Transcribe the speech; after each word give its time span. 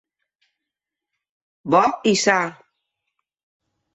Bo 1.75 1.83
i 2.13 2.15
sa. 2.23 2.37